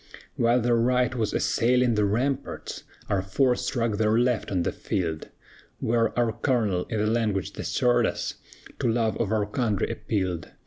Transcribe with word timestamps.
"While 0.35 0.61
their 0.61 0.75
right 0.77 1.13
was 1.13 1.31
assailing 1.31 1.93
the 1.93 2.05
ramparts, 2.05 2.85
Our 3.07 3.21
force 3.21 3.67
struck 3.67 3.97
their 3.97 4.17
left 4.17 4.49
on 4.49 4.63
the 4.63 4.71
field, 4.71 5.27
Where 5.79 6.09
our 6.17 6.31
colonel, 6.31 6.85
in 6.89 7.13
language 7.13 7.53
that 7.53 7.65
stirred 7.65 8.07
us, 8.07 8.33
To 8.79 8.89
love 8.91 9.15
of 9.17 9.31
our 9.31 9.45
country 9.45 9.91
appealed. 9.91 10.49